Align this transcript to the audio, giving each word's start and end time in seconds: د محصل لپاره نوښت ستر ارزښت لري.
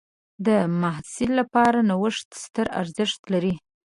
د 0.45 0.47
محصل 0.81 1.29
لپاره 1.39 1.77
نوښت 1.89 2.27
ستر 2.43 2.67
ارزښت 2.81 3.21
لري. 3.33 3.53